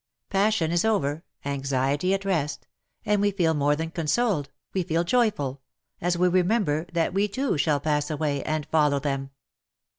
[0.31, 2.65] Passion is over, anxiety at rest,
[3.05, 5.61] and we feel more than consoled, we feel joyful,
[6.01, 9.29] as we remember that we too shall pass away, and follow them.